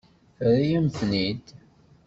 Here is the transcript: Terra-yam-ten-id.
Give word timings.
Terra-yam-ten-id. 0.37 1.45